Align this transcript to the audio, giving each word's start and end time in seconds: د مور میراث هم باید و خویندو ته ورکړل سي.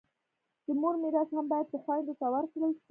د 0.65 0.67
مور 0.81 0.95
میراث 1.01 1.29
هم 1.35 1.45
باید 1.51 1.67
و 1.69 1.77
خویندو 1.83 2.13
ته 2.19 2.25
ورکړل 2.33 2.71
سي. 2.75 2.79